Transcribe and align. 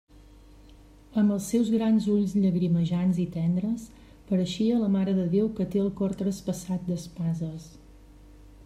Amb 1.21 1.33
els 1.33 1.49
seus 1.53 1.67
grans 1.73 2.07
ulls 2.13 2.33
llagrimejants 2.45 3.19
i 3.25 3.27
tendres, 3.35 3.85
pareixia 4.31 4.81
la 4.85 4.89
Mare 4.97 5.15
de 5.21 5.29
Déu 5.37 5.53
que 5.61 5.71
té 5.77 5.85
el 5.85 5.95
cor 6.03 6.19
traspassat 6.25 6.91
d'espases. 6.91 7.71